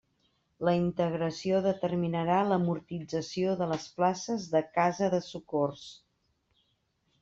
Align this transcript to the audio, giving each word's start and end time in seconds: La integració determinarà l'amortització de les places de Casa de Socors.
La 0.69 0.71
integració 0.77 1.59
determinarà 1.65 2.39
l'amortització 2.49 3.55
de 3.63 3.71
les 3.75 3.89
places 4.01 4.51
de 4.57 4.67
Casa 4.81 5.15
de 5.17 5.25
Socors. 5.33 5.89